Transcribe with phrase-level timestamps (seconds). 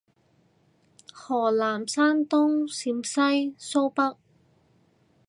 [1.13, 4.17] 河南山東陝西蘇北